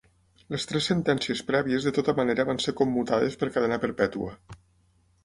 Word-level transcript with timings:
Las 0.53 0.63
tres 0.69 0.85
sentències 0.91 1.43
prèvies 1.49 1.85
de 1.87 1.93
tota 1.97 2.15
manera 2.21 2.45
van 2.51 2.61
ser 2.65 2.73
commutades 2.79 3.37
per 3.43 3.51
cadena 3.59 3.79
perpètua. 3.85 4.33